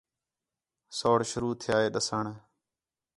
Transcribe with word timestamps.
سوڑ 0.97 1.19
شروع 1.31 1.53
تِھیا 1.61 1.77
ہِے 1.81 1.87
ݙَسّݨ 1.93 2.25